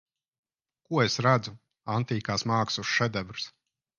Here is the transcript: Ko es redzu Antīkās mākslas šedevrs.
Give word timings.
Ko 0.87 1.01
es 1.03 1.17
redzu 1.25 1.53
Antīkās 1.97 2.47
mākslas 2.53 2.93
šedevrs. 2.95 3.49